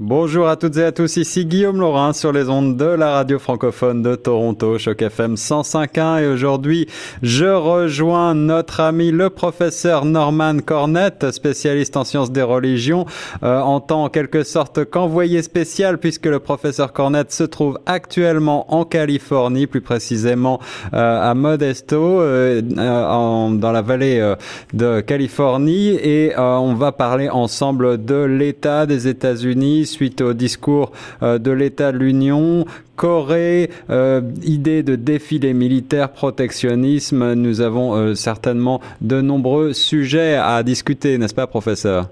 [0.00, 3.40] Bonjour à toutes et à tous, ici Guillaume Laurin sur les ondes de la radio
[3.40, 6.86] francophone de Toronto, Choc FM 105.1 et aujourd'hui
[7.20, 13.06] je rejoins notre ami le professeur Norman Cornett, spécialiste en sciences des religions,
[13.42, 18.72] euh, en tant en quelque sorte qu'envoyé spécial puisque le professeur Cornett se trouve actuellement
[18.72, 20.60] en Californie, plus précisément
[20.94, 24.34] euh, à Modesto, euh, en, dans la vallée
[24.72, 25.88] de Californie.
[25.88, 30.92] Et on va parler ensemble de l'état des États-Unis suite au discours
[31.22, 32.64] euh, de l'État de l'Union.
[32.96, 40.62] Corée, euh, idée de défilé militaire, protectionnisme, nous avons euh, certainement de nombreux sujets à
[40.62, 42.10] discuter, n'est-ce pas, professeur?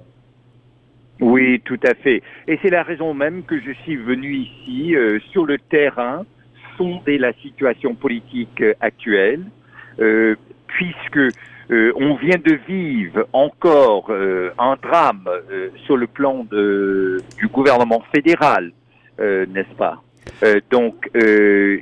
[1.20, 2.22] Oui, tout à fait.
[2.46, 4.94] Et c'est la raison même que je suis venu ici,
[5.32, 6.26] sur le terrain,
[6.76, 9.40] sonder la situation politique actuelle,
[10.66, 11.32] puisque
[11.70, 18.02] euh, on vient de vivre encore euh, un drame euh, sur le plan du gouvernement
[18.14, 18.72] fédéral,
[19.18, 20.02] n'est-ce pas?
[20.70, 21.80] Donc, je,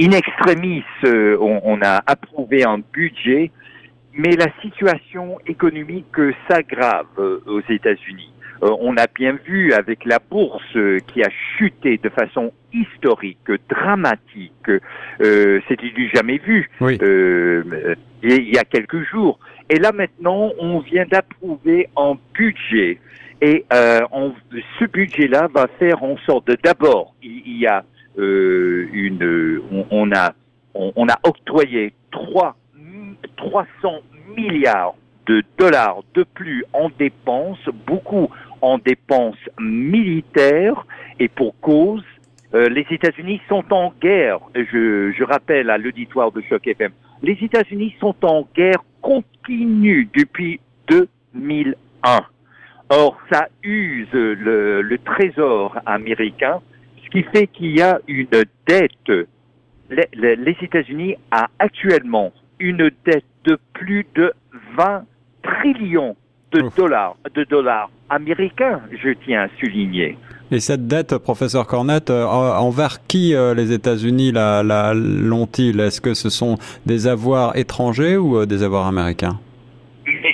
[0.00, 3.50] in extremis, on, on, a approuvé un budget,
[4.14, 6.16] mais la situation économique
[6.48, 8.31] s'aggrave aux États-Unis.
[8.62, 10.76] Euh, on a bien vu avec la bourse
[11.08, 14.70] qui a chuté de façon historique, dramatique,
[15.20, 19.38] euh, c'était du jamais vu euh, il y a quelques jours.
[19.68, 22.98] Et là maintenant, on vient d'approuver un budget.
[23.40, 27.84] Et ce budget-là va faire en sorte de d'abord, il, y a
[28.16, 30.32] une, on, a,
[30.74, 32.54] on, a octroyé 3,
[33.36, 33.66] 300
[34.36, 34.94] milliards
[35.26, 38.28] de dollars de plus en dépenses, beaucoup
[38.62, 40.86] en dépenses militaires
[41.18, 42.04] et pour cause,
[42.54, 44.38] euh, les États-Unis sont en guerre.
[44.54, 50.60] Je, je rappelle à l'auditoire de Choc FM, les États-Unis sont en guerre continue depuis
[50.88, 52.20] 2001.
[52.90, 56.60] Or, ça use le, le trésor américain,
[57.04, 59.12] ce qui fait qu'il y a une dette.
[59.90, 64.32] Les, les États-Unis a actuellement une dette de plus de
[64.76, 65.04] 20
[65.42, 66.16] trillions
[66.52, 70.16] de dollars, de dollars américains, je tiens à souligner.
[70.50, 75.80] Et cette dette, professeur Cornette, euh, envers qui euh, les États-Unis la, la, l'ont-ils?
[75.80, 79.40] Est-ce que ce sont des avoirs étrangers ou euh, des avoirs américains?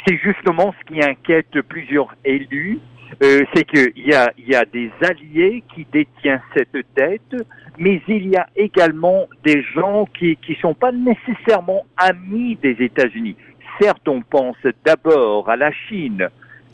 [0.07, 2.81] C'est justement ce qui inquiète plusieurs élus,
[3.21, 7.37] c'est qu'il y a, y a des alliés qui détiennent cette dette,
[7.79, 13.37] mais il y a également des gens qui ne sont pas nécessairement amis des États-Unis.
[13.81, 16.29] Certes, on pense d'abord à la Chine,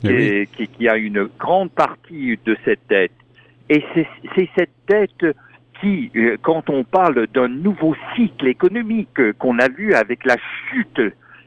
[0.05, 3.13] eh qui, a une grande partie de cette dette.
[3.69, 5.37] Et c'est cette dette
[5.81, 10.37] qui, euh, quand on parle d'un nouveau cycle économique qu'on a vu avec la
[10.69, 11.01] chute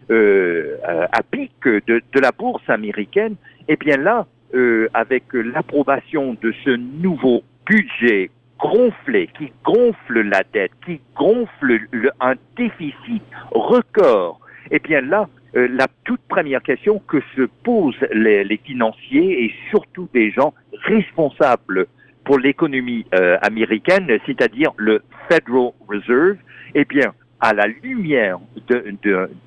[0.10, 3.36] euh, à pic de, la bourse américaine,
[3.68, 4.26] eh bien là,
[4.56, 11.80] euh, avec l'approbation de ce nouveau budget gonflé, qui gonfle la dette, qui gonfle
[12.20, 14.40] un déficit record,
[14.72, 20.08] eh bien là, euh, la toute première question que se posent les, financiers et surtout
[20.14, 20.54] des gens
[20.84, 21.88] responsables
[22.24, 26.38] pour l'économie euh, américaine, c'est-à-dire le Federal Reserve,
[26.76, 28.40] eh bien, à la lumière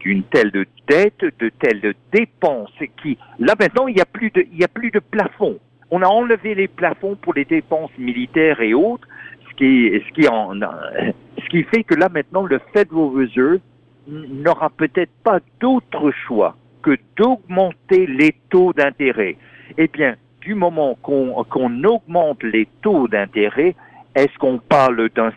[0.01, 0.51] d'une telle
[0.89, 2.73] dette, de telles dépenses,
[3.03, 5.59] qui là maintenant il n'y a plus de il a plus de plafond.
[5.91, 9.09] On a enlevé les plafonds pour les dépenses militaires et autres,
[9.49, 9.91] ce qui
[11.65, 13.61] fait que là maintenant le Federal Reserve
[14.11, 19.37] n'aura peut-être pas d'autre choix que d'augmenter les taux d'intérêt.
[19.79, 23.75] Eh bien, du moment qu'on augmente les taux d'intérêt,
[24.15, 25.33] est-ce qu'on parle d'un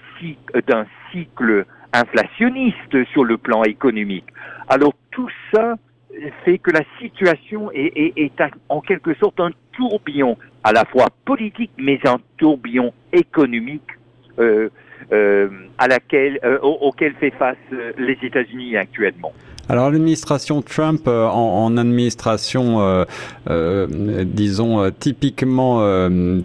[1.11, 4.25] cycle, inflationniste sur le plan économique?
[4.67, 5.75] Alors tout ça
[6.43, 11.71] fait que la situation est, est, en quelque sorte un tourbillon, à la fois politique,
[11.77, 13.89] mais un tourbillon économique
[14.39, 14.69] euh,
[15.77, 19.33] à laquelle, euh, auquel fait face euh, les États-Unis actuellement.
[19.69, 23.05] Alors l'administration Trump, euh, en, en, administration, euh,
[23.49, 25.63] euh, disons typiquement,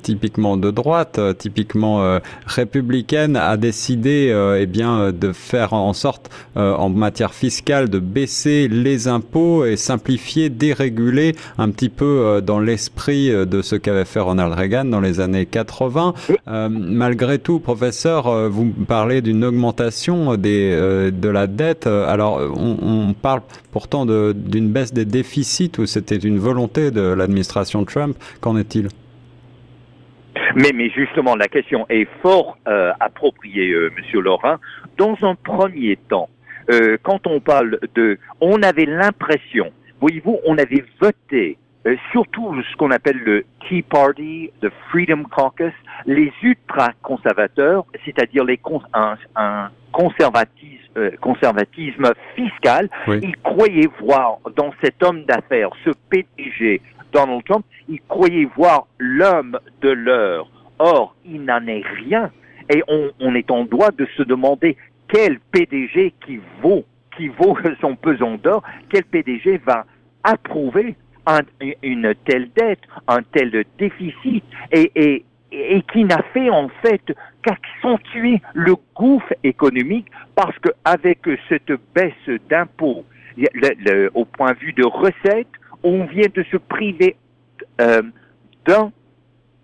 [0.03, 7.35] typiquement de droite, typiquement républicaine, a décidé, eh bien, de faire en sorte, en matière
[7.35, 13.77] fiscale, de baisser les impôts et simplifier, déréguler un petit peu dans l'esprit de ce
[13.77, 16.15] qu'avait fait Ronald Reagan dans les années 80.
[16.71, 21.87] malgré tout, professeur, vous parlez d'une augmentation des, de la dette.
[21.87, 23.41] Alors on, on on parle
[23.73, 28.17] pourtant d'une baisse des déficits ou c'était une volonté de l'administration Trump?
[28.41, 28.89] Qu'en est-il?
[30.55, 34.57] Mais, mais, justement, la question est fort euh, appropriée, euh, Monsieur Laurent.
[34.97, 36.29] Dans un premier temps,
[36.71, 39.71] euh, quand on parle de, on avait l'impression,
[40.01, 45.73] voyez-vous, on avait voté euh, surtout ce qu'on appelle le Tea Party, le Freedom Caucus,
[46.07, 48.61] les ultra-conservateurs, c'est-à-dire les
[48.95, 56.81] un, un conservatisme, euh, conservatisme fiscal, ils croyaient voir dans cet homme d'affaires, ce PDG
[57.13, 60.49] Donald Trump, ils croyaient voir l'homme de l'heure.
[60.79, 62.31] Or, il n'en est rien.
[62.73, 64.77] Et on, on est en droit de se demander
[65.09, 66.85] quel PDG qui vaut,
[67.17, 69.87] qui vaut son pesant d'or, quel PDG va
[70.23, 70.97] approuver
[71.83, 75.25] une telle dette, un tel déficit, et,
[75.93, 77.01] qui n'a fait en fait
[77.43, 83.05] qu'accentuer le gouffre économique parce qu'avec cette baisse d'impôts,
[84.15, 85.49] au point de vue de recettes,
[85.83, 87.17] on vient de se priver
[87.81, 88.03] euh,
[88.67, 88.93] d'un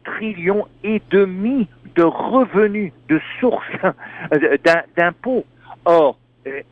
[0.05, 3.67] trillion et demi de revenus, de sources
[4.97, 5.45] d'impôts.
[5.85, 6.63] Or, euh,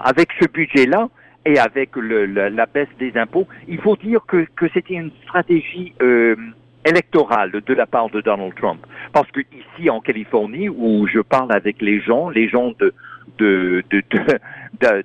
[0.00, 1.08] avec ce budget-là,
[1.46, 5.94] et avec le, la, baisse des impôts, il faut dire que, que c'était une stratégie
[6.02, 6.36] euh,
[6.84, 8.86] électorale de la part de Donald Trump.
[9.12, 12.92] Parce que ici en Californie, où je parle avec les gens, les gens de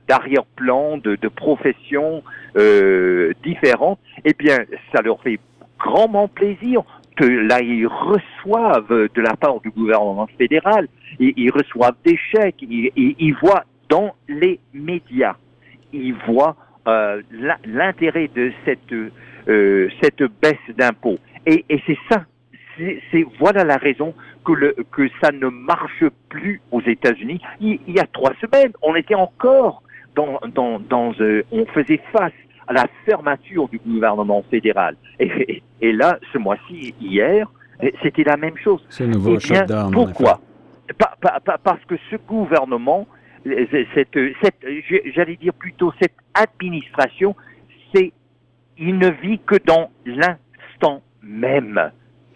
[0.08, 2.22] d'arrière-plan, de, de professions
[2.58, 4.58] euh, différentes, eh bien,
[4.94, 5.40] ça leur fait
[5.80, 6.84] grandement plaisir
[7.16, 10.88] que là, ils reçoivent de la part du gouvernement fédéral,
[11.20, 15.36] ils, ils reçoivent des chèques, ils, ils voient dans les médias
[15.96, 16.56] ils voient
[16.88, 17.22] euh,
[17.66, 18.94] l'intérêt de cette
[19.48, 21.18] euh, cette baisse d'impôts.
[21.46, 22.26] Et, et c'est ça,
[22.78, 24.14] c'est voilà la raison
[24.44, 27.42] que le que ça ne marche plus aux États-Unis.
[27.60, 29.84] Il, y a trois semaines, on était encore
[30.16, 32.34] dans dans dans euh, on faisait face
[32.68, 34.96] à la fermeture du gouvernement fédéral.
[35.20, 37.48] Et, et là, ce mois-ci, hier,
[38.02, 38.84] c'était la même chose.
[38.90, 40.40] C'est nouveau eh Pourquoi?
[41.64, 43.08] Parce que ce gouvernement
[43.94, 44.18] cette,
[45.16, 47.36] j'allais dire plutôt cette administration,
[47.94, 48.12] c'est
[48.78, 51.92] il ne vit que dans l'instant même.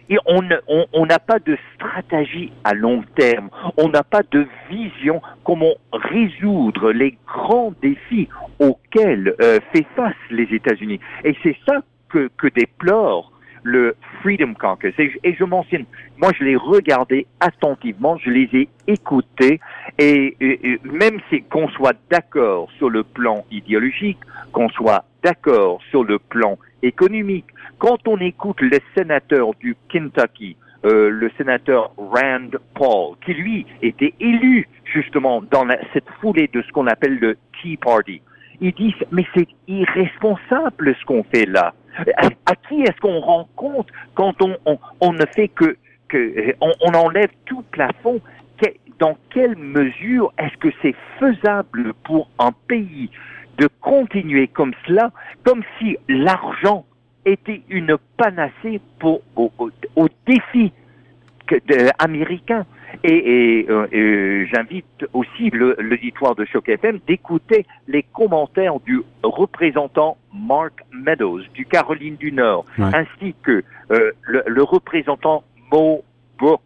[0.08, 5.74] Et on n'a pas de stratégie à long terme, on n'a pas de vision comment
[5.92, 8.28] résoudre les grands défis
[8.58, 10.98] auxquels euh, fait face les États-Unis.
[11.22, 13.30] Et c'est ça que déplore
[13.62, 14.94] le Freedom Caucus.
[14.98, 15.84] Et, je mentionne,
[16.18, 19.60] moi je l'ai regardé attentivement, je les ai écoutés,
[19.98, 20.36] et,
[20.84, 24.18] même si qu'on soit d'accord sur le plan idéologique,
[24.52, 27.46] qu'on soit d'accord sur le plan économique,
[27.78, 34.14] quand on écoute le sénateur du Kentucky, euh, le sénateur Rand Paul, qui lui était
[34.18, 38.22] élu justement dans cette foulée de ce qu'on appelle le Tea Party,
[38.62, 41.74] ils disent mais c'est irresponsable ce qu'on fait là.
[42.16, 45.76] À, qui est-ce qu'on rend compte quand on, ne fait que,
[46.08, 48.20] que on, on enlève tout plafond?
[48.98, 53.08] Dans quelle mesure est-ce que c'est faisable pour un pays
[53.56, 55.10] de continuer comme cela,
[55.42, 56.84] comme si l'argent
[57.24, 60.72] était une panacée pour, au, défi
[61.98, 62.66] américain
[63.04, 70.74] et, euh, et, j'invite aussi l'auditoire de Choc FM d'écouter les commentaires du représentant Mark
[70.92, 76.04] Meadows du Caroline du Nord, ainsi que euh, le, le, représentant Mo
[76.38, 76.60] Brooks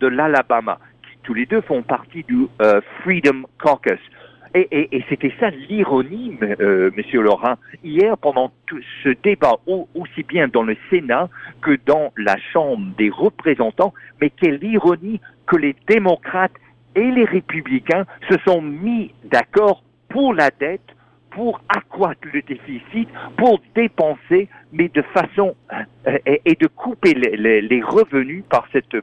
[0.00, 4.00] de l'Alabama, qui tous les deux font partie du euh, Freedom Caucus.
[4.54, 7.56] Et, et, et c'était ça l'ironie, euh, Monsieur Laurent.
[7.84, 11.28] Hier, pendant tout ce débat, aussi bien dans le Sénat
[11.62, 16.52] que dans la Chambre des représentants, mais quelle ironie que les démocrates
[16.94, 20.80] et les républicains se sont mis d'accord pour la dette,
[21.30, 25.54] pour accroître le déficit, pour dépenser, mais de façon
[26.06, 28.96] euh, et, de couper les, les revenus par cette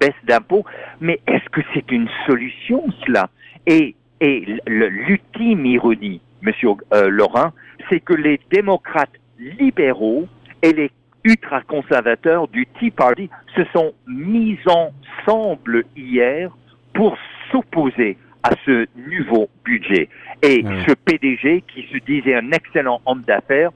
[0.00, 0.64] baisse d'impôts.
[1.00, 3.30] Mais est-ce que c'est une solution cela?
[3.66, 7.52] Et et l'ultime ironie, Monsieur euh, Laurent,
[7.90, 10.26] c'est que les démocrates libéraux
[10.62, 10.90] et les
[11.24, 16.50] ultra-conservateurs du Tea Party se sont mis ensemble hier
[16.92, 17.16] pour
[17.50, 20.08] s'opposer à ce nouveau budget.
[20.42, 23.70] Et ce PDG qui se disait un excellent homme d'affaires,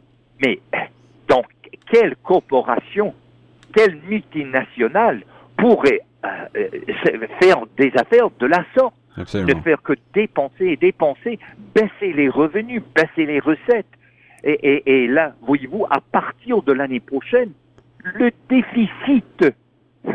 [0.44, 0.60] mais
[1.26, 1.42] dans
[1.90, 3.14] quelle corporation,
[3.74, 5.22] quelle multinationale
[5.56, 8.94] pourrait euh, euh, faire des affaires de la sorte?
[9.16, 11.38] De faire que dépenser et dépenser,
[11.74, 13.86] baisser les revenus, baisser les recettes.
[14.44, 17.50] Et, et, là, voyez-vous, à partir de l'année prochaine,
[18.04, 19.44] le déficit,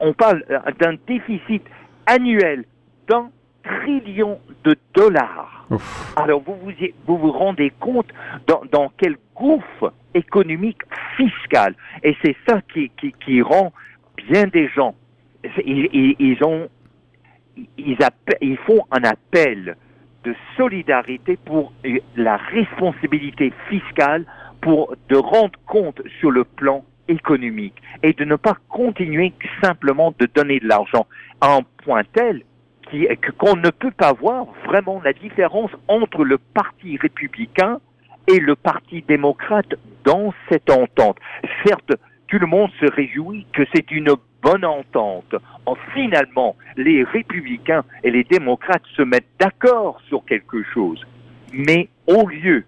[0.00, 0.44] on parle
[0.78, 1.62] d'un déficit
[2.06, 2.64] annuel
[3.08, 3.30] d'un
[3.64, 5.66] trillion de dollars.
[6.16, 6.72] Alors vous vous,
[7.06, 8.06] vous vous rendez compte
[8.46, 10.82] dans, dans quel gouffre économique
[11.16, 11.74] fiscal.
[12.02, 13.72] Et c'est ça qui, qui, qui rend
[14.16, 14.94] bien des gens.
[15.64, 16.68] Ils ont
[17.76, 19.76] ils, font un appel
[20.24, 21.72] de solidarité pour
[22.16, 24.24] la responsabilité fiscale
[24.60, 30.28] pour de rendre compte sur le plan économique et de ne pas continuer simplement de
[30.34, 31.06] donner de l'argent
[31.40, 32.42] à un point tel
[33.38, 37.80] qu'on ne peut pas voir vraiment la différence entre le Parti républicain
[38.26, 39.74] et le Parti démocrate
[40.04, 41.18] dans cette entente.
[41.66, 41.92] Certes,
[42.28, 44.10] tout le monde se réjouit que c'est une
[44.42, 45.34] bonne entente.
[45.66, 51.04] En, finalement, les républicains et les démocrates se mettent d'accord sur quelque chose.
[51.52, 52.64] Mais au lieu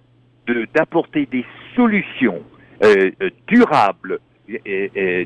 [0.75, 1.45] d'apporter des
[1.77, 2.43] solutions
[2.83, 4.19] euh, euh, durables,
[4.67, 5.25] euh,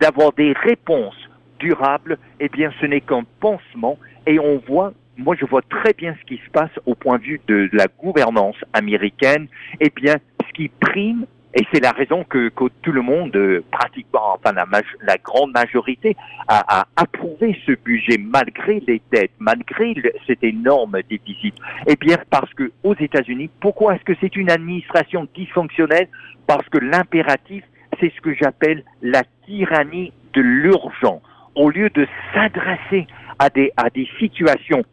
[0.00, 1.16] d'avoir des réponses
[1.58, 3.98] durables, eh bien, ce n'est qu'un pansement.
[4.26, 7.24] Et on voit, moi, je vois très bien ce qui se passe au point de
[7.24, 9.48] vue de la gouvernance américaine.
[9.80, 10.16] Eh bien,
[10.46, 11.24] ce qui prime,
[11.54, 14.66] et c'est la raison que, que, tout le monde, euh, pratiquement, enfin la,
[15.02, 16.14] la grande majorité,
[16.46, 19.94] a, approuvé ce budget malgré les dettes, malgré
[20.26, 21.54] cet énorme déficit.
[21.86, 26.08] Eh bien, parce que aux États-Unis, pourquoi est-ce que c'est une administration dysfonctionnelle?
[26.46, 27.64] Parce que l'impératif,
[27.98, 31.22] c'est ce que j'appelle la tyrannie de l'urgent.
[31.54, 33.06] Au lieu de s'adresser
[33.38, 34.84] à des, à des situations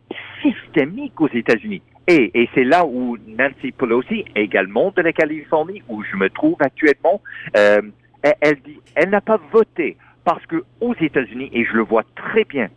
[0.41, 6.03] systémiques aux États-Unis, et, et c'est là où Nancy Pelosi, également de la Californie, où
[6.03, 7.21] je me trouve actuellement,
[7.57, 7.81] euh,
[8.41, 12.43] elle dit, elle n'a pas voté parce que aux États-Unis, et je le vois très
[12.45, 12.69] bien,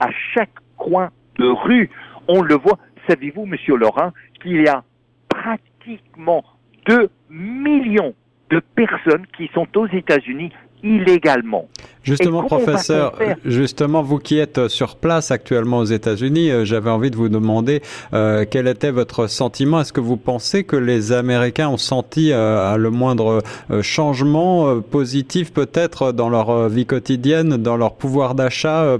[0.00, 1.90] à chaque coin de rue,
[2.28, 2.78] on le voit.
[3.08, 4.84] Savez-vous, Monsieur Laurent, qu'il y a
[5.28, 6.44] pratiquement
[6.86, 8.14] 2 millions
[8.50, 11.68] de personnes qui sont aux États-Unis illégalement.
[12.02, 17.16] Justement, professeur, justement, vous qui êtes sur place actuellement aux États-Unis, euh, j'avais envie de
[17.16, 17.82] vous demander
[18.14, 19.82] euh, quel était votre sentiment?
[19.82, 23.42] Est-ce que vous pensez que les Américains ont senti euh, le moindre
[23.82, 28.98] changement positif peut-être dans leur vie quotidienne, dans leur pouvoir d'achat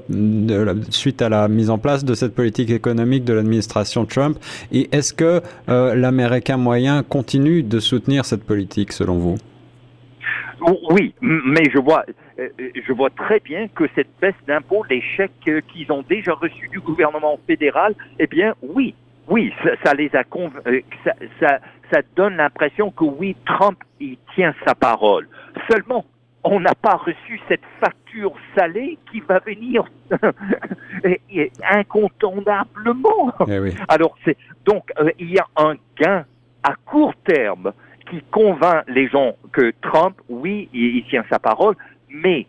[0.90, 4.38] suite à la mise en place de cette politique économique de l'administration Trump?
[4.72, 9.36] Et est-ce que l'Américain moyen continue de soutenir cette politique selon vous?
[10.90, 12.04] Oui, mais je vois,
[12.38, 16.34] euh, je vois très bien que cette baisse d'impôts, les chèques euh, qu'ils ont déjà
[16.34, 18.94] reçus du gouvernement fédéral, eh bien, oui,
[19.28, 19.52] oui,
[19.84, 20.24] ça, les a
[20.66, 21.58] euh, ça, ça,
[21.92, 25.28] ça donne l'impression que oui, Trump, il tient sa parole.
[25.70, 26.04] Seulement,
[26.42, 29.84] on n'a pas reçu cette facture salée qui va venir
[31.70, 33.32] incontournablement.
[33.46, 36.24] Eh Alors, c'est donc il y a un gain
[36.62, 37.72] à court terme
[38.10, 41.76] qui convainc les gens que Trump, oui, il, tient sa parole,
[42.10, 42.46] mais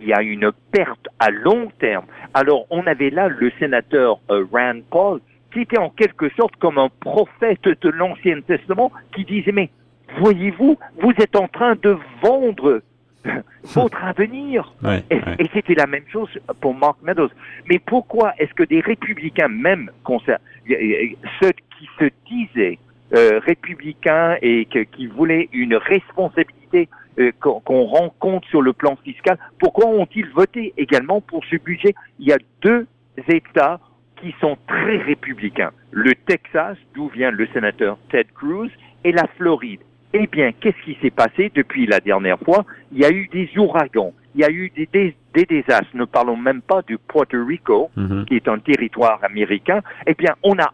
[0.00, 2.06] il y a une perte à long terme.
[2.34, 5.20] Alors, on avait là le sénateur euh, Rand Paul,
[5.52, 9.70] qui était en quelque sorte comme un prophète de l'Ancien Testament, qui disait, mais
[10.18, 12.82] voyez-vous, vous êtes en train de vendre
[13.62, 14.72] votre avenir.
[15.10, 17.30] et, et c'était la même chose pour Mark Meadows.
[17.68, 22.78] Mais pourquoi est-ce que des républicains, même ceux qui se disaient
[23.14, 26.88] euh, républicains et qui voulaient une responsabilité
[27.18, 31.94] euh, qu'on rend compte sur le plan fiscal, pourquoi ont-ils voté également pour ce budget?
[32.18, 32.86] Il y a deux
[33.28, 33.80] États
[34.16, 35.72] qui sont très républicains.
[35.90, 38.70] Le Texas, d'où vient le sénateur Ted Cruz,
[39.04, 39.80] et la Floride.
[40.14, 42.64] Eh bien, qu'est-ce qui s'est passé depuis la dernière fois?
[42.92, 45.94] Il y a eu des ouragans, il y a eu des, des, désastres.
[45.94, 48.24] Ne parlons même pas du Puerto Rico, mm-hmm.
[48.26, 49.80] qui est un territoire américain.
[50.06, 50.72] Eh bien, on a.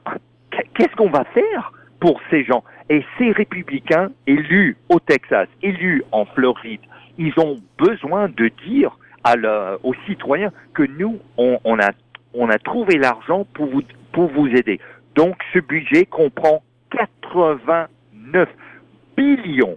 [0.75, 1.73] Qu'est-ce qu'on va faire?
[2.00, 2.64] Pour ces gens.
[2.90, 6.81] Et ces républicains élus au Texas, élus en Floride,
[7.19, 9.35] ils ont besoin de dire à
[9.83, 11.90] aux citoyens que nous, on, on, a,
[12.33, 14.81] on a trouvé l'argent pour vous, pour vous aider.
[15.14, 18.49] Donc ce budget comprend 89
[19.17, 19.76] billions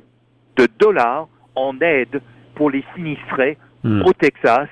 [0.57, 2.21] de dollars en aide
[2.55, 4.03] pour les sinistrés hmm.
[4.05, 4.69] au Texas,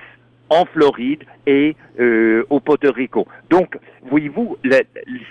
[0.50, 3.26] en Floride et euh, au Puerto Rico.
[3.48, 3.78] Donc,
[4.10, 4.58] voyez-vous,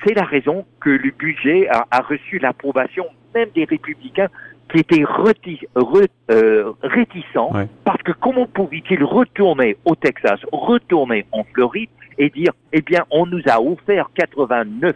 [0.03, 4.29] c'est la raison que le budget a, a reçu l'approbation même des républicains
[4.71, 7.51] qui étaient euh, réticents,
[7.83, 13.25] parce que comment pouvait-il retourner au Texas, retourner en Floride et dire, eh bien, on
[13.25, 14.95] nous a offert 89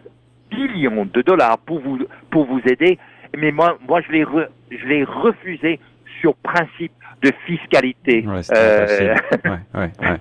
[0.51, 1.99] billions de dollars pour vous
[2.29, 2.99] pour vous aider,
[3.35, 4.25] mais moi, moi, je l'ai
[4.69, 5.79] je l'ai refusé
[6.23, 8.25] sur principe de fiscalité.
[8.25, 9.15] Ouais, euh...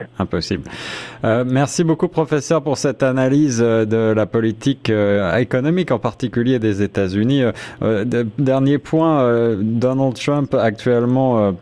[0.18, 0.64] impossible.
[1.24, 6.58] Euh, merci beaucoup, professeur, pour cette analyse euh, de la politique euh, économique, en particulier
[6.58, 7.44] des États-Unis.
[8.38, 11.54] Dernier point, Donald Trump actuellement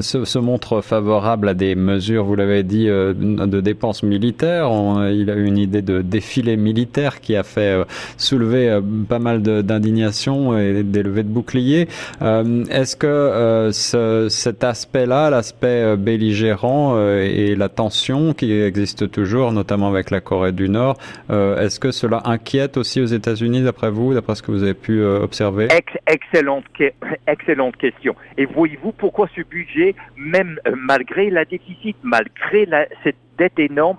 [0.00, 4.68] se, se, montre favorable à des mesures, vous l'avez dit, euh, de dépenses militaires.
[5.10, 7.76] il a eu une idée de défilé militaire qui a fait
[8.16, 11.88] soulever pas mal d'indignation et des levées de boucliers.
[12.20, 20.10] Est-ce que ce, cet aspect-là, l'aspect belligérant et la tension qui existe toujours, notamment avec
[20.10, 20.96] la Corée du Nord,
[21.30, 25.02] est-ce que cela inquiète aussi aux États-Unis, d'après vous, d'après ce que vous avez pu
[25.02, 25.68] observer?
[27.26, 28.14] Excellente question.
[28.38, 29.75] Et voyez-vous pourquoi ce budget
[30.16, 32.68] même euh, malgré la déficit, malgré
[33.02, 33.98] cette dette énorme,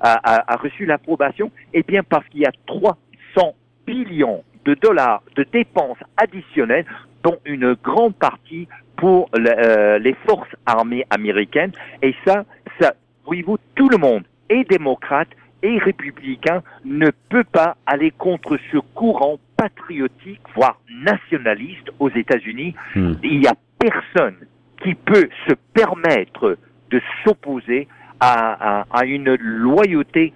[0.00, 3.54] a, reçu l'approbation Eh bien, parce qu'il y a 300
[3.86, 6.86] billions de dollars de dépenses additionnelles,
[7.22, 11.72] dont une grande partie pour euh, les forces armées américaines.
[12.02, 12.44] Et ça,
[12.80, 15.28] ça, voyez-vous, tout le monde, et démocrate
[15.62, 22.74] et républicain, ne peut pas aller contre ce courant patriotique, voire nationaliste aux États-Unis.
[22.94, 23.14] Hmm.
[23.22, 24.36] Il n'y a personne
[24.82, 26.56] qui peut se permettre
[26.90, 27.88] de s'opposer
[28.20, 30.34] à, une loyauté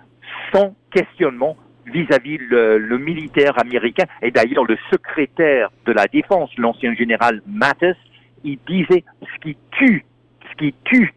[0.52, 4.04] sans questionnement vis-à-vis le, militaire américain.
[4.22, 7.98] Et d'ailleurs, le secrétaire de la défense, l'ancien général Mattis,
[8.42, 10.04] il disait ce qui tue,
[10.50, 11.12] ce qui tue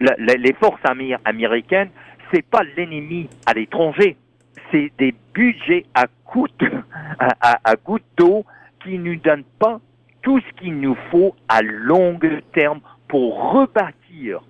[0.00, 0.80] les forces
[1.24, 1.90] américaines,
[2.32, 4.16] c'est pas l'ennemi à l'étranger,
[4.70, 6.64] c'est des budgets à goutte,
[7.20, 7.74] à,
[8.16, 8.44] d'eau
[8.82, 9.80] qui ne donnent pas
[10.24, 12.18] tout ce qu'il nous faut à long
[12.52, 14.40] terme pour rebâtir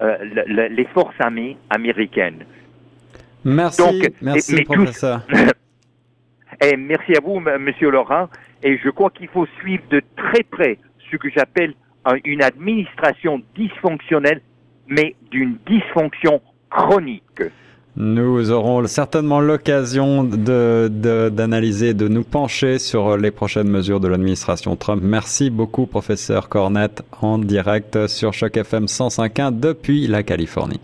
[0.00, 2.44] euh, les forces armées américaines.
[3.44, 5.20] Merci, merci professeur.
[6.62, 8.28] et merci à vous, Monsieur Laurent.
[8.62, 10.78] Et je crois qu'il faut suivre de très près
[11.10, 11.74] ce que j'appelle
[12.24, 14.40] une administration dysfonctionnelle,
[14.88, 17.42] mais d'une dysfonction chronique.
[17.96, 20.90] Nous aurons certainement l'occasion de,
[21.32, 25.00] d'analyser, de, nous pencher sur les prochaines mesures de l'administration Trump.
[25.04, 30.80] Merci beaucoup, professeur Cornette, en direct sur Choc FM 105.1 depuis la Californie.